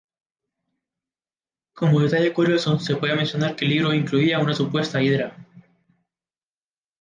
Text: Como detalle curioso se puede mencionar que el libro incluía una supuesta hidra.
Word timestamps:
Como 1.75 1.99
detalle 1.99 2.33
curioso 2.33 2.79
se 2.79 2.95
puede 2.95 3.15
mencionar 3.15 3.55
que 3.55 3.65
el 3.65 3.71
libro 3.73 3.93
incluía 3.93 4.39
una 4.39 4.55
supuesta 4.55 4.99
hidra. 4.99 5.37